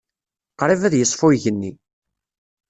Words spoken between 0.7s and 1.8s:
ad yeṣfu yigenni.